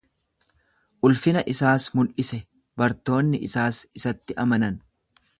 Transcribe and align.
Ulfina 1.09 1.43
isaas 1.51 1.85
mul'ise, 1.99 2.39
bartoonni 2.83 3.41
isaas 3.49 3.83
isatti 4.01 4.39
amanan. 4.45 4.81